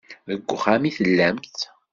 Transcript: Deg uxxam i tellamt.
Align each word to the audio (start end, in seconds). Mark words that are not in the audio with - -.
Deg 0.29 0.41
uxxam 0.53 0.83
i 0.89 0.91
tellamt. 0.97 1.59